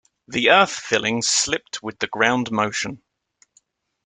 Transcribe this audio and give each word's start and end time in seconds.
The 0.27 0.49
earth 0.49 0.71
filling 0.71 1.21
slipped 1.21 1.83
with 1.83 1.99
the 1.99 2.07
ground 2.07 2.49
motion. 2.51 3.03